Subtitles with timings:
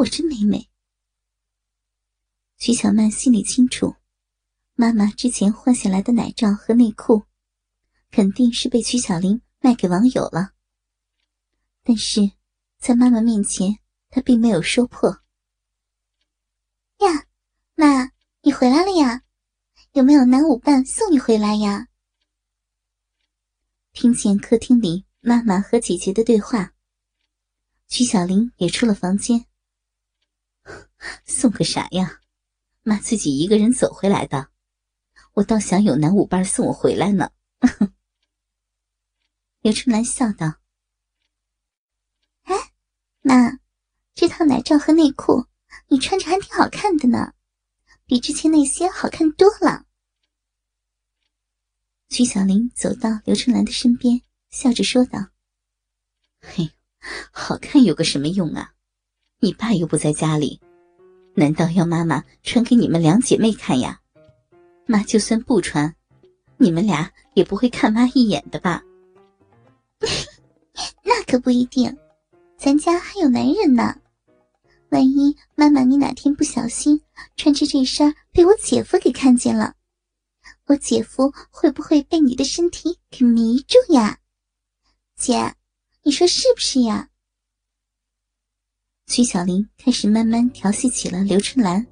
[0.00, 0.70] 我真美美。
[2.56, 3.96] 曲小曼心里清楚，
[4.74, 7.24] 妈妈之前换下来的奶罩和内裤，
[8.10, 10.52] 肯定是被曲小玲卖给网友了。
[11.82, 12.32] 但是，
[12.78, 13.78] 在妈妈面前，
[14.08, 15.10] 她并没有说破。
[17.00, 17.26] 呀，
[17.74, 19.22] 妈，你回来了呀？
[19.92, 21.88] 有没有男舞伴送你回来呀？
[23.92, 26.72] 听见客厅里妈妈和姐姐的对话，
[27.86, 29.44] 曲小玲也出了房间。
[31.24, 32.20] 送个啥呀？
[32.82, 34.48] 妈自己一个人走回来的，
[35.34, 37.30] 我倒想有男舞伴送我回来呢。
[39.60, 40.60] 刘春兰笑道
[42.44, 42.54] ：“哎，
[43.20, 43.58] 妈，
[44.14, 45.46] 这套奶罩和内裤
[45.88, 47.34] 你穿着还挺好看的呢，
[48.06, 49.84] 比之前那些好看多了。”
[52.08, 55.28] 曲小玲走到刘春兰的身边，笑着说道
[56.40, 56.70] ：“嘿，
[57.30, 58.74] 好看有个什么用啊？
[59.40, 60.60] 你爸又不在家里。”
[61.34, 64.00] 难道要妈妈穿给你们两姐妹看呀？
[64.86, 65.94] 妈就算不穿，
[66.56, 68.82] 你们俩也不会看妈一眼的吧？
[71.04, 71.96] 那可不一定，
[72.58, 73.96] 咱家还有男人呢。
[74.90, 77.00] 万一妈妈你哪天不小心
[77.36, 79.74] 穿着这身被我姐夫给看见了，
[80.66, 84.18] 我姐夫会不会被你的身体给迷住呀？
[85.16, 85.54] 姐，
[86.02, 87.08] 你说是不是呀？
[89.10, 91.84] 曲小玲开始慢慢调戏起了刘春兰。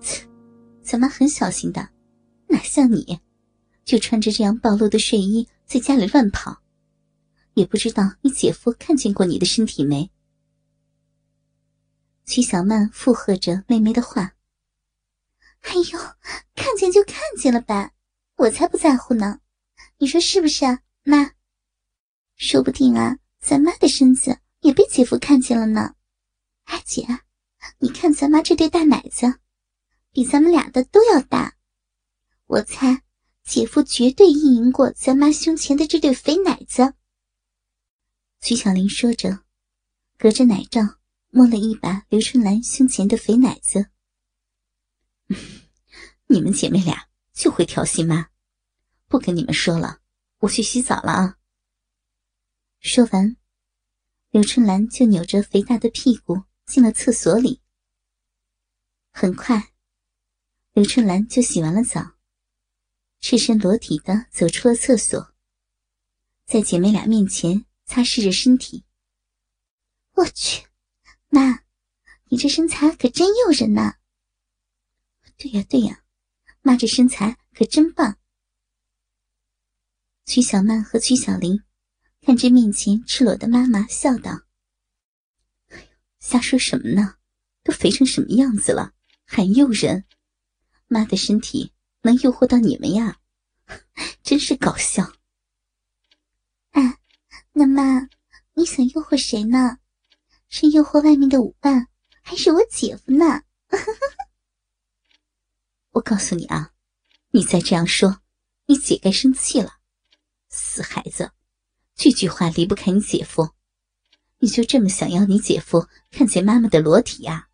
[0.00, 0.26] 切，
[0.82, 1.90] 咱妈很小心的，
[2.48, 3.20] 哪像你，
[3.84, 6.60] 就穿着这样暴露的睡衣在家里乱跑，
[7.54, 10.10] 也不知道你姐夫看见过你的身体没？
[12.26, 14.32] 曲小曼附和着妹妹的话
[15.62, 15.98] ：“哎呦，
[16.56, 17.92] 看见就看见了呗，
[18.38, 19.38] 我才不在乎呢，
[19.98, 21.30] 你说是不是啊，妈？
[22.34, 25.96] 说不定啊，咱妈的身子。”也被姐夫看见了呢，
[26.64, 27.06] 阿姐，
[27.78, 29.40] 你看咱妈这对大奶子，
[30.12, 31.56] 比咱们俩的都要大。
[32.46, 33.02] 我猜
[33.42, 36.94] 姐夫绝对意淫过咱妈胸前的这对肥奶子。
[38.40, 39.44] 曲小玲说着，
[40.16, 40.80] 隔着奶罩
[41.30, 43.90] 摸了一把刘春兰胸前的肥奶子。
[46.28, 48.28] 你们姐妹俩就会调戏妈，
[49.08, 49.98] 不跟你们说了，
[50.38, 51.38] 我去洗澡了啊。
[52.78, 53.36] 说完。
[54.32, 57.60] 刘春兰就扭着肥大的屁股进了厕所里。
[59.10, 59.74] 很快，
[60.72, 62.14] 刘春兰就洗完了澡，
[63.20, 65.34] 赤身裸体的走出了厕所，
[66.46, 68.86] 在姐妹俩面前擦拭着身体。
[70.12, 70.66] 我去，
[71.28, 71.64] 妈，
[72.30, 73.98] 你这身材可真诱人呐！
[75.36, 76.04] 对呀对呀，
[76.62, 78.16] 妈这身材可真棒。
[80.24, 81.62] 曲小曼和曲小玲。
[82.24, 84.42] 看着面前赤裸的妈妈，笑道：“，
[86.20, 87.16] 瞎说什么呢？
[87.64, 88.92] 都肥成什么样子了，
[89.24, 90.04] 还诱人？
[90.86, 91.72] 妈的身体
[92.02, 93.18] 能诱惑到你们呀？
[94.22, 95.14] 真是搞笑！”
[96.70, 97.00] 哎，
[97.54, 98.08] 那妈，
[98.54, 99.78] 你想诱惑谁呢？
[100.48, 101.88] 是诱惑外面的舞伴，
[102.22, 103.42] 还是我姐夫呢？
[105.90, 106.72] 我告诉你啊，
[107.32, 108.22] 你再这样说，
[108.66, 109.80] 你姐该生气了。
[110.50, 111.32] 死孩子！
[111.94, 113.50] 句句话离不开你姐夫，
[114.38, 117.48] 你就这么想要你姐夫看见妈妈的裸体呀？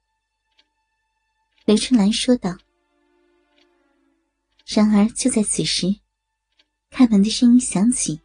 [1.65, 2.57] 刘春兰说道。
[4.67, 5.97] 然而就在此时，
[6.91, 8.21] 开门的声音响起，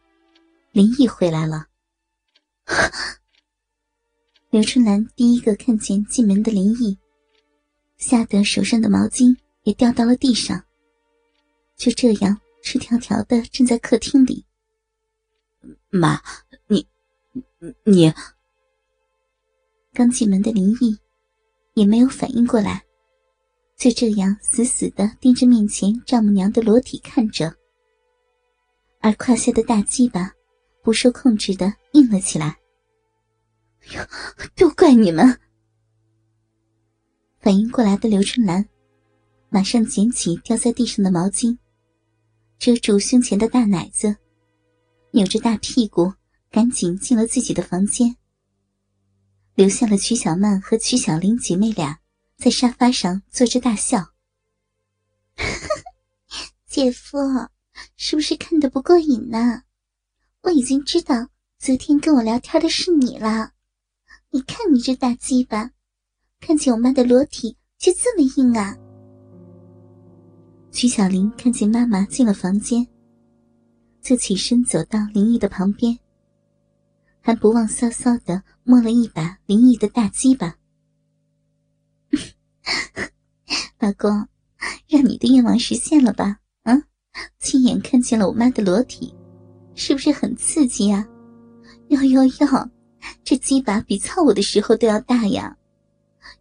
[0.72, 1.68] 林毅回来了。
[4.50, 6.98] 刘春兰第一个看见进门的林毅，
[7.96, 10.64] 吓得手上的毛巾也掉到了地上，
[11.76, 14.44] 就这样赤条条的站在客厅里。
[15.96, 16.20] 妈，
[16.66, 16.86] 你，
[17.84, 18.12] 你
[19.92, 20.98] 刚进门的林毅
[21.74, 22.84] 也没有反应过来，
[23.76, 27.54] 就这样死死的盯着面前丈母娘的裸体看着，
[28.98, 30.32] 而胯下的大鸡巴
[30.82, 32.58] 不受控制的硬了起来。
[33.86, 34.08] 哎呀，
[34.56, 35.38] 都怪你们！
[37.38, 38.68] 反应过来的刘春兰
[39.48, 41.56] 马上捡起掉在地上的毛巾，
[42.58, 44.16] 遮住胸前的大奶子。
[45.14, 46.14] 扭着大屁股，
[46.50, 48.16] 赶紧进了自己的房间，
[49.54, 52.00] 留下了曲小曼和曲小玲姐妹俩
[52.36, 54.08] 在沙发上坐着大笑。
[56.66, 57.16] 姐夫，
[57.96, 59.62] 是不是看得不过瘾呢？
[60.42, 61.28] 我已经知道
[61.60, 63.52] 昨天跟我聊天的是你了。
[64.30, 65.70] 你看你这大鸡巴，
[66.40, 68.76] 看见我妈的裸体就这么硬啊！
[70.72, 72.84] 曲小玲看见妈妈进了房间。
[74.04, 75.98] 就起身走到林毅的旁边，
[77.22, 80.56] 还不忘骚骚的摸了一把林毅的大鸡巴。
[83.80, 84.28] 老公，
[84.86, 86.38] 让你的愿望实现了吧？
[86.64, 86.82] 啊，
[87.38, 89.14] 亲眼看见了我妈的裸体，
[89.74, 91.08] 是不是很刺激呀？
[91.88, 92.70] 哟哟哟，
[93.24, 95.56] 这鸡巴比操我的时候都要大呀！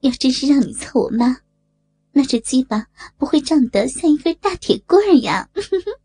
[0.01, 1.37] 要真是让你操我妈，
[2.11, 5.49] 那这鸡巴不会胀得像一根大铁棍儿呀！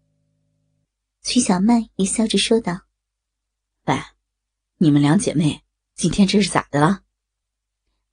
[1.23, 2.87] 曲小曼也笑着说道
[3.85, 3.97] ：“喂，
[4.79, 7.05] 你们两姐妹今天这是咋的了？”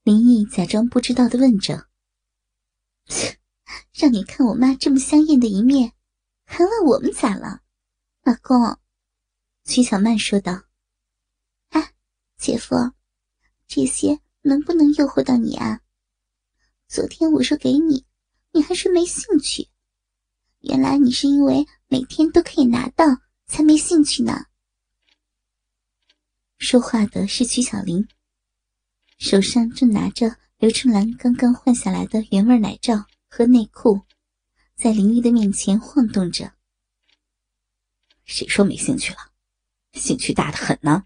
[0.03, 1.87] 林毅假装不知道的问着
[3.07, 3.39] ：“切，
[3.93, 5.93] 让你看我妈这么香艳的一面，
[6.45, 7.61] 还问我们咋了？”
[8.23, 8.77] 老公，
[9.63, 10.63] 曲小曼说道。
[11.69, 11.93] 哎
[12.37, 12.75] 姐夫，
[13.67, 15.81] 这些能不能诱惑到你啊？
[16.87, 18.05] 昨天我说给你，
[18.51, 19.69] 你还说没兴趣。
[20.59, 23.05] 原来你是因为每天都可以拿到，
[23.45, 24.45] 才没兴趣呢。
[26.57, 28.07] 说话的是曲小林，
[29.17, 34.01] 手上正拿着刘春兰刚刚换下来的原味奶罩和内裤，
[34.75, 36.53] 在林毅的面前晃动着。
[38.23, 39.19] 谁说没兴趣了？
[39.93, 41.05] 兴趣大的很呢。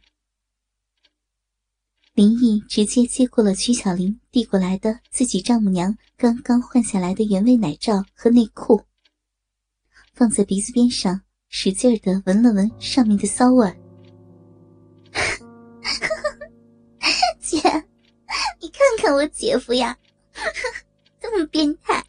[2.14, 8.86] 林毅直接接过了曲小林递过来的自己丈母娘刚刚换下来的原味奶罩和内裤，
[10.20, 13.66] 放在鼻子边上，使劲的闻了闻上面的骚味。
[17.40, 17.58] 姐，
[18.60, 19.98] 你看看我姐夫呀，
[21.22, 22.06] 这么变态，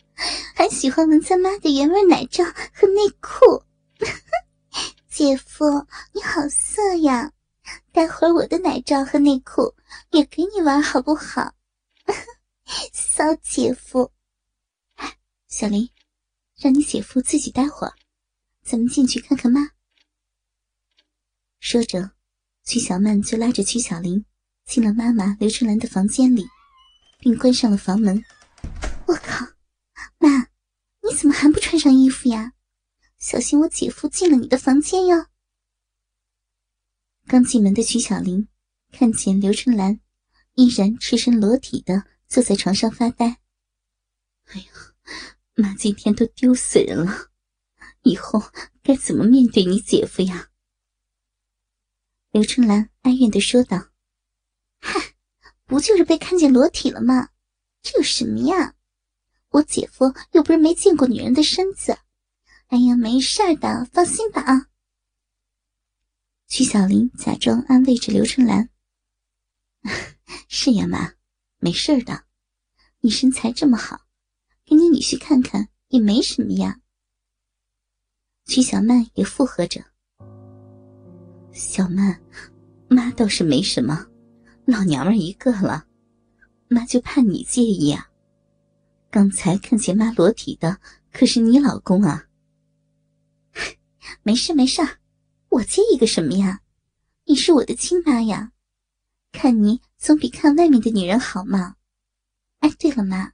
[0.56, 2.42] 还喜欢闻咱妈的原味奶罩
[2.74, 3.62] 和内裤。
[5.08, 7.30] 姐夫，你好色呀！
[7.92, 9.72] 待会儿我的奶罩和内裤
[10.10, 11.54] 也给你玩好不好，
[12.92, 14.10] 骚姐夫？
[15.46, 15.88] 小林，
[16.56, 17.94] 让你姐夫自己待会儿，
[18.62, 19.70] 咱们进去看看妈。
[21.58, 22.12] 说着，
[22.64, 24.24] 曲小曼就拉着曲小玲
[24.64, 26.46] 进了妈妈刘春兰的房间里，
[27.18, 28.24] 并关上了房门。
[29.06, 29.46] 我靠，
[30.18, 30.48] 妈，
[31.02, 32.52] 你怎么还不穿上衣服呀？
[33.18, 35.26] 小心我姐夫进了你的房间哟！
[37.26, 38.48] 刚进门的曲小玲
[38.90, 40.00] 看见刘春兰
[40.54, 43.40] 依然赤身裸体的坐在床上发呆。
[44.46, 44.66] 哎呀，
[45.54, 47.29] 妈今天都丢死人了，
[48.02, 48.42] 以后
[48.82, 50.48] 该怎么面对你姐夫呀？
[52.30, 53.88] 刘春兰哀怨的说道
[54.80, 55.14] ：“嗨，
[55.64, 57.30] 不就是被看见裸体了吗？
[57.82, 58.74] 这有什么呀？
[59.50, 61.98] 我姐夫又不是没见过女人的身子。
[62.68, 64.68] 哎呀，没事的，放心吧啊。”
[66.46, 68.70] 曲小玲假装安慰着刘春兰
[70.48, 71.14] ：“是呀，妈，
[71.58, 72.24] 没事的。
[73.00, 74.06] 你身材这么好，
[74.64, 76.80] 给你女婿看看也没什么呀。”
[78.50, 79.80] 曲小曼也附和着
[81.54, 82.20] ：“小曼，
[82.88, 84.04] 妈倒是没什么，
[84.64, 85.86] 老娘们一个了，
[86.66, 88.10] 妈就怕你介意啊。
[89.08, 90.80] 刚才看见妈裸体的
[91.12, 92.26] 可是你老公啊。
[94.24, 94.82] 没事没事。”
[95.50, 96.60] 我介意个什么呀？
[97.26, 98.50] 你是我的亲妈呀，
[99.30, 101.76] 看你总比看外面的女人好嘛。
[102.58, 103.30] 哎，对了，妈，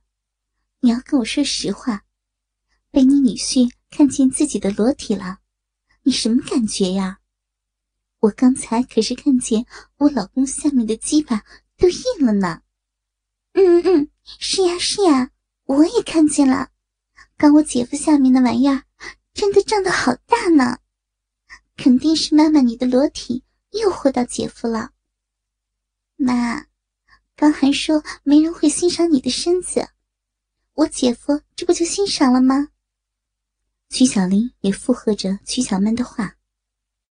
[0.80, 2.04] 你要跟我说实话，
[2.90, 5.38] 被你女婿看见自己的裸体了，
[6.02, 7.20] 你什么感觉呀？
[8.20, 9.64] 我刚才可是看见
[9.96, 11.42] 我老公下面的鸡巴
[11.78, 12.60] 都硬了呢。
[13.52, 15.30] 嗯嗯，是呀是呀，
[15.64, 16.68] 我也看见了，
[17.38, 18.82] 刚我姐夫下面的玩意儿
[19.32, 20.80] 真的胀得好大呢。
[21.74, 24.90] 肯定是妈妈你的裸体诱惑到姐夫了。
[26.16, 26.66] 妈，
[27.34, 29.88] 刚还说没人会欣赏你的身子，
[30.74, 32.68] 我姐夫这不就欣赏了吗？
[33.90, 36.35] 曲小林也附和着曲小曼的话。